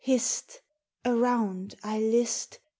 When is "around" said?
1.05-1.75